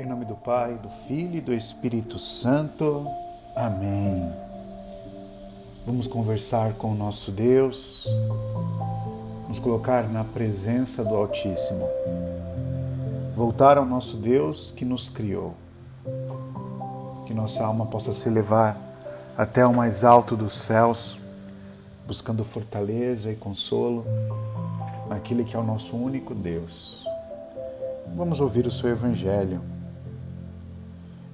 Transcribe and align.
Em 0.00 0.06
nome 0.06 0.24
do 0.24 0.34
Pai, 0.34 0.78
do 0.78 0.88
Filho 1.06 1.36
e 1.36 1.40
do 1.42 1.52
Espírito 1.52 2.18
Santo. 2.18 3.06
Amém. 3.54 4.32
Vamos 5.84 6.06
conversar 6.06 6.72
com 6.72 6.92
o 6.92 6.94
nosso 6.94 7.30
Deus, 7.30 8.08
nos 9.46 9.58
colocar 9.58 10.08
na 10.08 10.24
presença 10.24 11.04
do 11.04 11.14
Altíssimo, 11.14 11.86
voltar 13.36 13.76
ao 13.76 13.84
nosso 13.84 14.16
Deus 14.16 14.70
que 14.70 14.86
nos 14.86 15.10
criou, 15.10 15.52
que 17.26 17.34
nossa 17.34 17.62
alma 17.62 17.84
possa 17.84 18.14
se 18.14 18.30
levar 18.30 18.78
até 19.36 19.66
o 19.66 19.74
mais 19.74 20.02
alto 20.02 20.34
dos 20.34 20.62
céus, 20.62 21.18
buscando 22.06 22.42
fortaleza 22.42 23.30
e 23.30 23.36
consolo 23.36 24.06
naquele 25.10 25.44
que 25.44 25.54
é 25.54 25.58
o 25.58 25.62
nosso 25.62 25.94
único 25.94 26.34
Deus. 26.34 27.04
Vamos 28.16 28.40
ouvir 28.40 28.66
o 28.66 28.70
seu 28.70 28.88
Evangelho. 28.88 29.60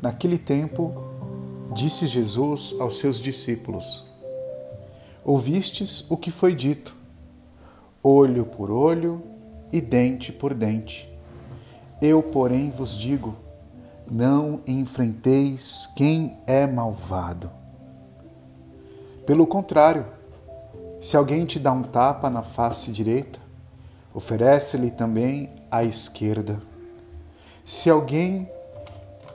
Naquele 0.01 0.39
tempo, 0.39 0.93
disse 1.75 2.07
Jesus 2.07 2.75
aos 2.79 2.99
seus 2.99 3.19
discípulos: 3.19 4.05
Ouvistes 5.25 6.11
o 6.11 6.17
que 6.17 6.31
foi 6.31 6.55
dito, 6.55 6.95
olho 8.03 8.45
por 8.45 8.71
olho 8.71 9.23
e 9.73 9.81
dente 9.81 10.33
por 10.33 10.55
dente. 10.55 11.09
Eu, 12.01 12.23
porém, 12.23 12.71
vos 12.71 12.97
digo: 12.97 13.35
não 14.11 14.61
enfrenteis 14.67 15.87
quem 15.97 16.37
é 16.47 16.67
malvado. 16.67 17.51
Pelo 19.25 19.47
contrário, 19.47 20.07
se 21.03 21.17
alguém 21.17 21.45
te 21.45 21.59
dá 21.59 21.73
um 21.73 21.83
tapa 21.83 22.31
na 22.31 22.43
face 22.43 22.93
direita, 22.93 23.39
oferece-lhe 24.15 24.91
também 24.91 25.51
a 25.71 25.83
esquerda. 25.83 26.63
Se 27.65 27.91
alguém 27.91 28.49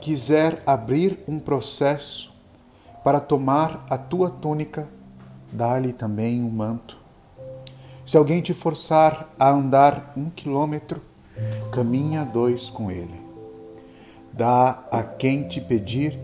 quiser 0.02 0.64
abrir 0.66 1.20
um 1.28 1.40
processo 1.40 2.34
para 3.03 3.20
tomar 3.20 3.86
a 3.89 3.98
tua 3.98 4.30
túnica, 4.30 4.88
dá-lhe 5.52 5.94
também 5.94 6.44
um 6.44 6.50
manto. 6.50 6.98
Se 8.06 8.17
alguém 8.17 8.42
te 8.42 8.53
forçar 8.53 9.30
a 9.40 9.50
andar 9.50 10.12
um 10.17 10.30
quilômetro, 10.30 11.02
caminha 11.72 12.25
dois 12.25 12.70
com 12.70 12.92
ele. 12.92 13.22
Dá 14.34 14.84
a 14.92 15.03
quem 15.03 15.48
te 15.48 15.62
pedir 15.62 16.20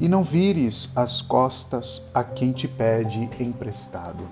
e 0.00 0.08
não 0.08 0.22
vires 0.22 0.90
as 0.94 1.20
costas 1.20 2.08
a 2.14 2.22
quem 2.22 2.52
te 2.52 2.68
pede 2.68 3.28
emprestado. 3.40 4.24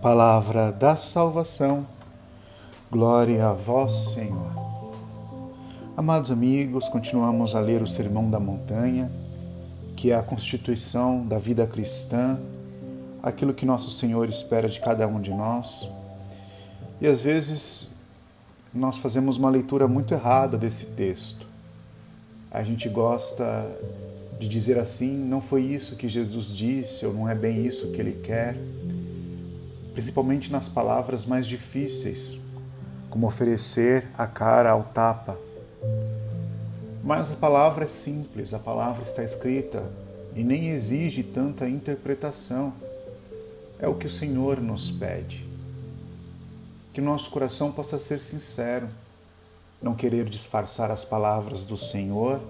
Palavra 0.00 0.70
da 0.70 0.96
salvação, 0.96 1.86
glória 2.90 3.48
a 3.48 3.52
vós, 3.52 3.92
Senhor. 4.14 4.55
Amados 5.96 6.30
amigos, 6.30 6.90
continuamos 6.90 7.54
a 7.54 7.60
ler 7.60 7.80
o 7.80 7.86
Sermão 7.86 8.30
da 8.30 8.38
Montanha, 8.38 9.10
que 9.96 10.10
é 10.10 10.14
a 10.14 10.22
constituição 10.22 11.26
da 11.26 11.38
vida 11.38 11.66
cristã, 11.66 12.38
aquilo 13.22 13.54
que 13.54 13.64
nosso 13.64 13.90
Senhor 13.90 14.28
espera 14.28 14.68
de 14.68 14.78
cada 14.78 15.08
um 15.08 15.18
de 15.18 15.30
nós. 15.30 15.88
E 17.00 17.06
às 17.06 17.22
vezes 17.22 17.94
nós 18.74 18.98
fazemos 18.98 19.38
uma 19.38 19.48
leitura 19.48 19.88
muito 19.88 20.12
errada 20.12 20.58
desse 20.58 20.84
texto. 20.84 21.46
A 22.50 22.62
gente 22.62 22.90
gosta 22.90 23.66
de 24.38 24.50
dizer 24.50 24.78
assim: 24.78 25.16
não 25.16 25.40
foi 25.40 25.62
isso 25.62 25.96
que 25.96 26.10
Jesus 26.10 26.44
disse, 26.44 27.06
ou 27.06 27.14
não 27.14 27.26
é 27.26 27.34
bem 27.34 27.64
isso 27.64 27.90
que 27.92 27.98
ele 27.98 28.20
quer, 28.22 28.54
principalmente 29.94 30.52
nas 30.52 30.68
palavras 30.68 31.24
mais 31.24 31.46
difíceis, 31.46 32.38
como 33.08 33.26
oferecer 33.26 34.08
a 34.14 34.26
cara 34.26 34.72
ao 34.72 34.82
tapa 34.82 35.45
mas 37.06 37.30
a 37.30 37.36
palavra 37.36 37.84
é 37.84 37.88
simples, 37.88 38.52
a 38.52 38.58
palavra 38.58 39.04
está 39.04 39.22
escrita 39.22 39.84
e 40.34 40.42
nem 40.42 40.70
exige 40.70 41.22
tanta 41.22 41.68
interpretação. 41.68 42.72
É 43.78 43.86
o 43.86 43.94
que 43.94 44.06
o 44.06 44.10
Senhor 44.10 44.60
nos 44.60 44.90
pede. 44.90 45.46
Que 46.92 47.00
nosso 47.00 47.30
coração 47.30 47.70
possa 47.70 47.98
ser 47.98 48.20
sincero, 48.20 48.88
não 49.80 49.94
querer 49.94 50.24
disfarçar 50.24 50.90
as 50.90 51.04
palavras 51.04 51.64
do 51.64 51.76
Senhor, 51.76 52.40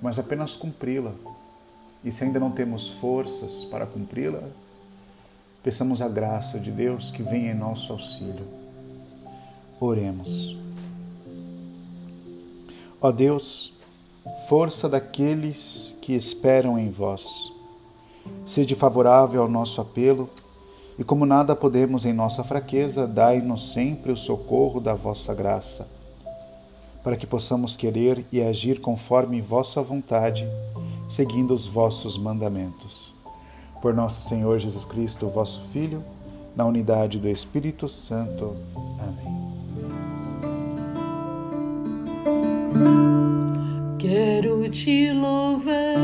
mas 0.00 0.18
apenas 0.18 0.54
cumpri-la. 0.54 1.12
E 2.04 2.12
se 2.12 2.22
ainda 2.22 2.38
não 2.38 2.52
temos 2.52 2.88
forças 2.88 3.64
para 3.64 3.84
cumpri-la, 3.84 4.42
peçamos 5.62 6.00
a 6.00 6.08
graça 6.08 6.58
de 6.58 6.70
Deus 6.70 7.10
que 7.10 7.22
venha 7.22 7.50
em 7.50 7.54
nosso 7.54 7.92
auxílio. 7.92 8.46
Oremos. 9.80 10.56
Ó 13.02 13.10
Deus, 13.10 13.72
força 14.46 14.86
daqueles 14.86 15.96
que 16.02 16.12
esperam 16.12 16.78
em 16.78 16.90
vós, 16.90 17.50
sede 18.44 18.74
favorável 18.74 19.40
ao 19.40 19.48
nosso 19.48 19.80
apelo, 19.80 20.28
e 20.98 21.04
como 21.04 21.24
nada 21.24 21.56
podemos 21.56 22.04
em 22.04 22.12
nossa 22.12 22.44
fraqueza, 22.44 23.06
dai-nos 23.06 23.72
sempre 23.72 24.12
o 24.12 24.16
socorro 24.18 24.80
da 24.80 24.92
vossa 24.92 25.32
graça, 25.32 25.88
para 27.02 27.16
que 27.16 27.26
possamos 27.26 27.74
querer 27.74 28.26
e 28.30 28.42
agir 28.42 28.80
conforme 28.80 29.40
vossa 29.40 29.80
vontade, 29.80 30.46
seguindo 31.08 31.54
os 31.54 31.66
vossos 31.66 32.18
mandamentos. 32.18 33.14
Por 33.80 33.94
nosso 33.94 34.20
Senhor 34.28 34.58
Jesus 34.58 34.84
Cristo, 34.84 35.26
vosso 35.28 35.62
Filho, 35.72 36.04
na 36.54 36.66
unidade 36.66 37.18
do 37.18 37.28
Espírito 37.28 37.88
Santo. 37.88 38.54
Amém. 38.98 39.39
Quero 43.98 44.68
te 44.70 45.12
louvar, 45.12 45.96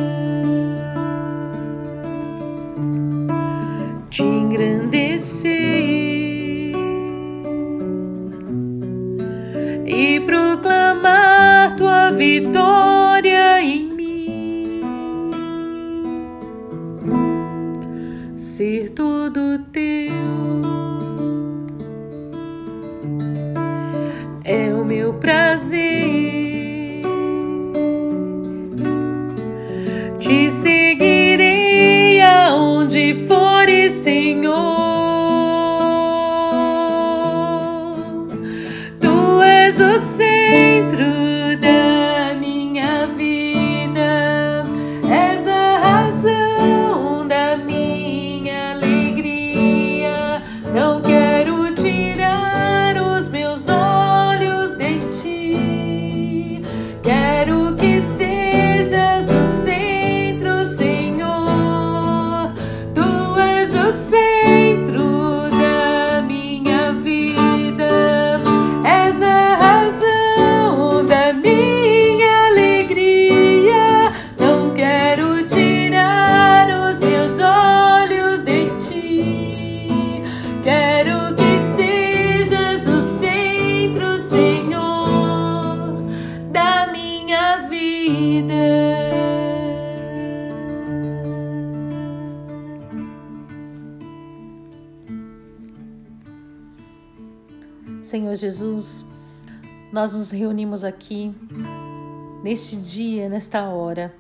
nós 99.96 100.12
nos 100.12 100.31
reunimos 100.31 100.84
aqui 100.84 101.34
neste 102.43 102.76
dia, 102.76 103.31
nesta 103.31 103.62
hora, 103.70 104.14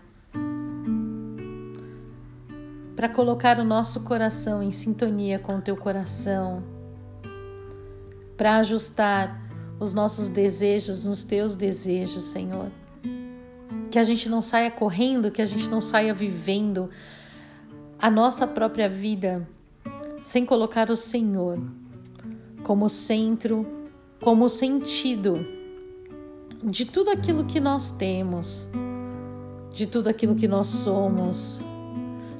para 2.96 3.10
colocar 3.10 3.58
o 3.58 3.64
nosso 3.64 4.00
coração 4.00 4.62
em 4.62 4.70
sintonia 4.70 5.38
com 5.38 5.58
o 5.58 5.60
teu 5.60 5.76
coração, 5.76 6.62
para 8.38 8.56
ajustar 8.56 9.38
os 9.78 9.92
nossos 9.92 10.30
desejos 10.30 11.04
nos 11.04 11.22
teus 11.22 11.54
desejos, 11.54 12.22
Senhor. 12.22 12.70
Que 13.90 13.98
a 13.98 14.02
gente 14.02 14.30
não 14.30 14.40
saia 14.40 14.70
correndo, 14.70 15.30
que 15.30 15.42
a 15.42 15.46
gente 15.46 15.68
não 15.68 15.82
saia 15.82 16.14
vivendo 16.14 16.88
a 17.98 18.10
nossa 18.10 18.46
própria 18.46 18.88
vida 18.88 19.46
sem 20.22 20.46
colocar 20.46 20.88
o 20.88 20.96
Senhor 20.96 21.62
como 22.62 22.88
centro, 22.88 23.66
como 24.18 24.48
sentido 24.48 25.55
de 26.68 26.84
tudo 26.84 27.10
aquilo 27.10 27.44
que 27.44 27.60
nós 27.60 27.92
temos, 27.92 28.68
de 29.72 29.86
tudo 29.86 30.08
aquilo 30.08 30.34
que 30.34 30.48
nós 30.48 30.66
somos, 30.66 31.60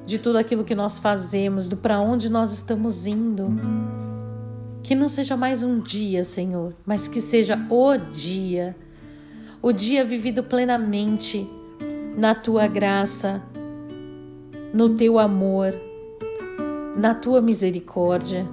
de 0.05 0.19
tudo 0.19 0.37
aquilo 0.37 0.65
que 0.65 0.75
nós 0.75 0.99
fazemos, 0.99 1.69
do 1.69 1.77
para 1.77 2.01
onde 2.01 2.27
nós 2.29 2.51
estamos 2.51 3.07
indo. 3.07 3.47
Que 4.83 4.93
não 4.93 5.07
seja 5.07 5.37
mais 5.37 5.63
um 5.63 5.79
dia, 5.79 6.25
Senhor, 6.25 6.73
mas 6.85 7.07
que 7.07 7.21
seja 7.21 7.57
o 7.69 7.95
dia, 7.95 8.75
o 9.61 9.71
dia 9.71 10.03
vivido 10.03 10.43
plenamente 10.43 11.49
na 12.17 12.35
tua 12.35 12.67
graça, 12.67 13.41
no 14.73 14.89
teu 14.89 15.19
amor, 15.19 15.73
na 16.97 17.15
tua 17.15 17.41
misericórdia. 17.41 18.45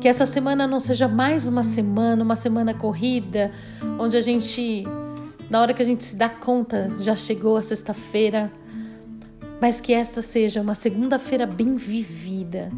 Que 0.00 0.06
essa 0.06 0.24
semana 0.24 0.64
não 0.64 0.78
seja 0.78 1.08
mais 1.08 1.48
uma 1.48 1.64
semana, 1.64 2.22
uma 2.22 2.36
semana 2.36 2.72
corrida, 2.72 3.50
onde 3.98 4.16
a 4.16 4.20
gente, 4.20 4.84
na 5.50 5.60
hora 5.60 5.74
que 5.74 5.82
a 5.82 5.84
gente 5.84 6.04
se 6.04 6.14
dá 6.14 6.28
conta, 6.28 6.86
já 7.00 7.16
chegou 7.16 7.56
a 7.56 7.62
sexta-feira, 7.62 8.52
mas 9.60 9.80
que 9.80 9.92
esta 9.92 10.22
seja 10.22 10.60
uma 10.60 10.76
segunda-feira 10.76 11.46
bem 11.46 11.74
vivida, 11.74 12.70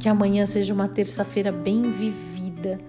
que 0.00 0.08
amanhã 0.08 0.46
seja 0.46 0.72
uma 0.72 0.88
terça-feira 0.88 1.52
bem 1.52 1.82
vivida. 1.82 2.80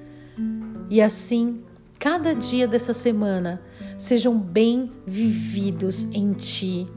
E 0.89 1.01
assim, 1.01 1.61
cada 1.99 2.33
dia 2.33 2.69
dessa 2.69 2.93
semana 2.93 3.61
sejam 3.97 4.39
bem 4.39 4.89
vividos 5.05 6.03
em 6.13 6.31
Ti, 6.31 6.87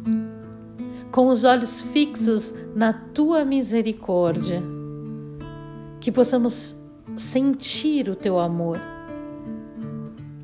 com 1.11 1.27
os 1.27 1.43
olhos 1.43 1.83
fixos 1.83 2.55
na 2.73 2.93
Tua 2.93 3.45
misericórdia 3.45 4.78
que 6.09 6.13
possamos 6.13 6.75
sentir 7.19 8.09
o 8.09 8.17
teu 8.17 8.39
amor, 8.39 8.79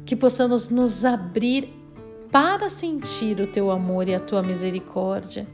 que 0.05 0.14
possamos 0.14 0.69
nos 0.69 1.06
abrir 1.06 1.72
para 2.31 2.69
sentir 2.69 3.40
o 3.40 3.46
teu 3.46 3.70
amor 3.70 4.06
e 4.06 4.14
a 4.14 4.20
tua 4.20 4.43
misericórdia. 4.43 5.46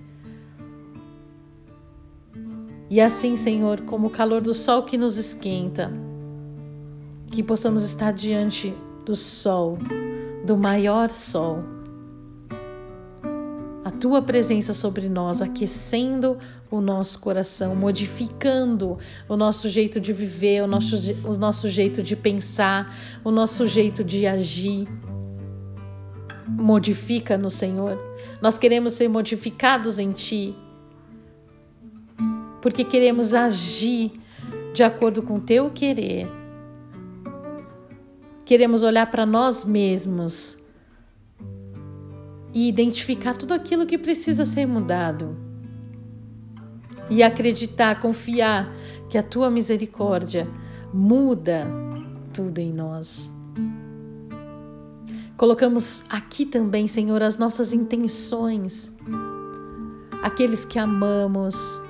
E 2.91 3.01
assim, 3.01 3.37
Senhor, 3.37 3.83
como 3.83 4.09
o 4.09 4.11
calor 4.11 4.41
do 4.41 4.53
sol 4.53 4.83
que 4.83 4.99
nos 4.99 5.17
esquenta, 5.17 5.93
que 7.31 7.41
possamos 7.41 7.85
estar 7.85 8.13
diante 8.13 8.75
do 9.07 9.15
sol, 9.15 9.79
do 10.45 10.57
maior 10.57 11.11
sol 11.11 11.63
tua 14.01 14.23
presença 14.23 14.73
sobre 14.73 15.09
nós, 15.09 15.43
aquecendo 15.43 16.39
o 16.71 16.81
nosso 16.81 17.21
coração, 17.21 17.77
modificando 17.77 18.99
o 19.29 19.37
nosso 19.37 19.69
jeito 19.69 20.01
de 20.01 20.13
viver, 20.13 20.63
o 20.63 20.67
nosso, 20.67 20.97
o 21.25 21.37
nosso 21.37 21.69
jeito 21.69 22.03
de 22.03 22.17
pensar, 22.17 22.97
o 23.23 23.31
nosso 23.31 23.67
jeito 23.67 24.03
de 24.03 24.27
agir. 24.27 24.89
Modifica 26.49 27.37
no 27.37 27.51
Senhor. 27.51 27.99
Nós 28.41 28.59
queremos 28.59 28.95
ser 28.95 29.09
modificados 29.09 29.99
em 29.99 30.11
Ti, 30.13 30.57
porque 32.63 32.83
queremos 32.83 33.35
agir 33.35 34.19
de 34.73 34.83
acordo 34.83 35.23
com 35.23 35.39
Teu 35.39 35.71
querer. 35.71 36.27
Queremos 38.45 38.83
olhar 38.83 39.11
para 39.11 39.25
nós 39.25 39.65
mesmos 39.65 40.60
e 42.53 42.69
identificar 42.69 43.37
tudo 43.37 43.55
aquilo 43.55 43.87
que 43.87 43.99
precisa 43.99 44.45
ser 44.45 44.67
mudado. 44.67 45.37
E 47.09 47.23
acreditar, 47.23 48.01
confiar 48.01 48.73
que 49.09 49.19
a 49.19 49.23
tua 49.23 49.51
misericórdia 49.51 50.49
muda 50.93 51.67
tudo 52.33 52.59
em 52.59 52.73
nós. 52.73 53.31
Colocamos 55.37 56.05
aqui 56.09 56.45
também, 56.45 56.87
Senhor, 56.87 57.23
as 57.23 57.37
nossas 57.39 57.73
intenções, 57.73 58.95
aqueles 60.23 60.65
que 60.65 60.79
amamos, 60.79 61.81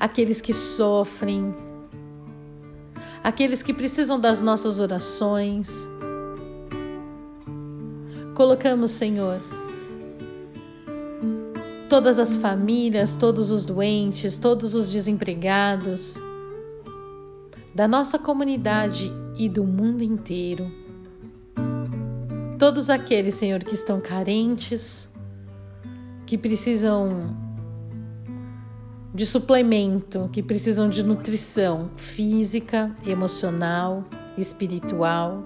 aqueles 0.00 0.40
que 0.40 0.52
sofrem, 0.52 1.54
aqueles 3.22 3.62
que 3.62 3.72
precisam 3.72 4.18
das 4.18 4.42
nossas 4.42 4.80
orações. 4.80 5.88
Colocamos, 8.34 8.90
Senhor, 8.90 9.40
todas 11.88 12.18
as 12.18 12.36
famílias, 12.36 13.16
todos 13.16 13.50
os 13.50 13.64
doentes, 13.64 14.38
todos 14.38 14.74
os 14.74 14.90
desempregados, 14.90 16.20
da 17.74 17.86
nossa 17.86 18.18
comunidade 18.18 19.12
e 19.36 19.48
do 19.48 19.64
mundo 19.64 20.02
inteiro. 20.02 20.70
Todos 22.58 22.88
aqueles, 22.88 23.34
Senhor, 23.34 23.62
que 23.62 23.74
estão 23.74 24.00
carentes, 24.00 25.08
que 26.24 26.38
precisam 26.38 27.36
de 29.14 29.24
suplemento, 29.24 30.28
que 30.32 30.42
precisam 30.42 30.88
de 30.88 31.02
nutrição 31.02 31.90
física, 31.96 32.94
emocional, 33.06 34.04
espiritual. 34.36 35.42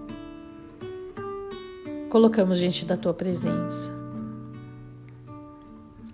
Colocamos 2.08 2.58
diante 2.58 2.84
da 2.84 2.96
tua 2.96 3.12
presença. 3.12 3.99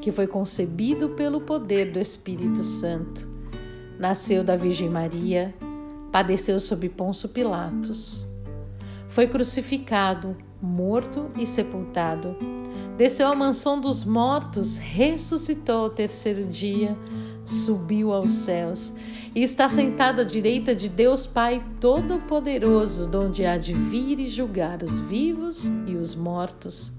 que 0.00 0.12
foi 0.12 0.26
concebido 0.26 1.10
pelo 1.10 1.40
poder 1.40 1.90
do 1.90 1.98
Espírito 1.98 2.62
Santo. 2.62 3.28
Nasceu 3.98 4.44
da 4.44 4.56
Virgem 4.56 4.88
Maria, 4.88 5.54
padeceu 6.12 6.60
sob 6.60 6.88
Ponço 6.88 7.28
Pilatos. 7.28 8.26
Foi 9.08 9.26
crucificado, 9.26 10.36
morto 10.60 11.30
e 11.36 11.46
sepultado. 11.46 12.36
Desceu 12.96 13.28
à 13.28 13.34
mansão 13.34 13.80
dos 13.80 14.04
mortos, 14.04 14.76
ressuscitou 14.76 15.84
ao 15.84 15.90
terceiro 15.90 16.46
dia, 16.46 16.96
subiu 17.44 18.12
aos 18.12 18.32
céus 18.32 18.92
e 19.34 19.42
está 19.42 19.68
sentado 19.68 20.22
à 20.22 20.24
direita 20.24 20.74
de 20.74 20.88
Deus 20.88 21.26
Pai 21.26 21.62
Todo-Poderoso, 21.78 23.06
donde 23.06 23.44
há 23.44 23.58
de 23.58 23.74
vir 23.74 24.18
e 24.18 24.26
julgar 24.26 24.82
os 24.82 24.98
vivos 24.98 25.66
e 25.86 25.94
os 25.94 26.14
mortos. 26.14 26.95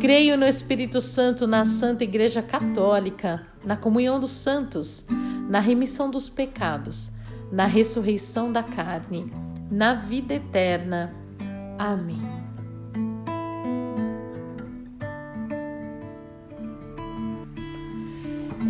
Creio 0.00 0.36
no 0.36 0.46
Espírito 0.46 1.00
Santo, 1.00 1.46
na 1.46 1.64
Santa 1.64 2.04
Igreja 2.04 2.40
Católica, 2.40 3.46
na 3.64 3.76
comunhão 3.76 4.18
dos 4.18 4.30
santos, 4.30 5.06
na 5.48 5.60
remissão 5.60 6.10
dos 6.10 6.28
pecados, 6.28 7.10
na 7.52 7.66
ressurreição 7.66 8.52
da 8.52 8.62
carne, 8.62 9.32
na 9.70 9.94
vida 9.94 10.34
eterna. 10.34 11.12
Amém. 11.78 12.38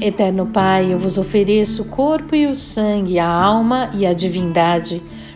Eterno 0.01 0.47
Pai, 0.47 0.93
eu 0.93 0.99
vos 0.99 1.19
ofereço 1.19 1.83
o 1.83 1.89
corpo 1.89 2.35
e 2.35 2.47
o 2.47 2.55
sangue, 2.55 3.19
a 3.19 3.29
alma 3.29 3.91
e 3.95 4.07
a 4.07 4.13
divindade 4.13 5.03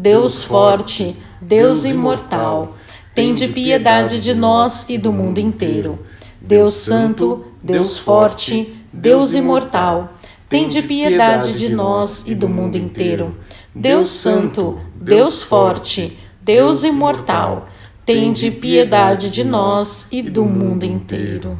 Deus 0.00 0.42
Forte, 0.42 1.14
Deus 1.42 1.84
Imortal, 1.84 2.74
tende 3.14 3.46
piedade 3.48 4.18
de 4.18 4.32
nós 4.32 4.86
e 4.88 4.96
do 4.96 5.12
mundo 5.12 5.38
inteiro. 5.38 5.98
Deus 6.40 6.72
Santo, 6.72 7.44
Deus 7.62 7.98
Forte, 7.98 8.74
Deus 8.90 9.34
Imortal, 9.34 10.14
tende 10.48 10.80
piedade 10.80 11.52
de 11.52 11.68
nós 11.68 12.26
e 12.26 12.34
do 12.34 12.48
mundo 12.48 12.78
inteiro. 12.78 13.36
Deus 13.74 14.08
Santo, 14.08 14.80
Deus 14.94 15.42
Forte, 15.42 16.16
Deus 16.40 16.82
Imortal, 16.82 17.68
tende 18.06 18.50
piedade 18.50 19.28
de 19.28 19.44
nós 19.44 20.08
e 20.10 20.22
do 20.22 20.46
mundo 20.46 20.84
inteiro. 20.84 21.58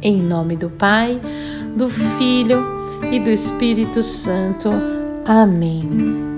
Em 0.00 0.16
nome 0.16 0.56
do 0.56 0.70
Pai, 0.70 1.20
do 1.76 1.90
Filho 1.90 2.64
e 3.12 3.20
do 3.20 3.28
Espírito 3.28 4.02
Santo. 4.02 4.70
Amém. 5.26 6.35